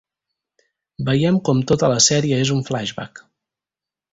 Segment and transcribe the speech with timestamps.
[1.09, 3.23] Veiem com tota la sèrie és un flashback.